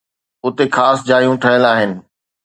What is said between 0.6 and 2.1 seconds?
خاص جايون ٺهيل آهن